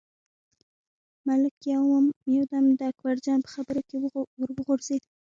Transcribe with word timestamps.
ملک 1.27 1.55
یو 2.35 2.43
دم 2.51 2.65
د 2.79 2.81
اکبرجان 2.91 3.39
په 3.43 3.49
خبرو 3.55 3.81
کې 3.87 3.95
ور 4.39 4.49
وغورځېد. 4.57 5.01